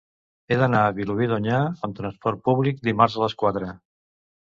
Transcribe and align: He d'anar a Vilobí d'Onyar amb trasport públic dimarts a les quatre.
He 0.45 0.55
d'anar 0.61 0.81
a 0.85 0.95
Vilobí 1.01 1.27
d'Onyar 1.33 1.61
amb 1.89 1.99
trasport 2.01 2.45
públic 2.51 2.83
dimarts 2.91 3.23
a 3.23 3.27
les 3.29 3.41
quatre. 3.45 3.75